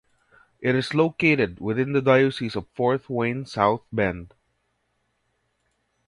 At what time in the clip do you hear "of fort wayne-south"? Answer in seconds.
2.55-3.83